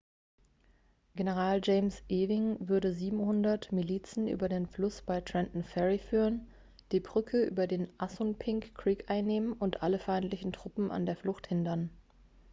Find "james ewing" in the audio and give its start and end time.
1.63-2.67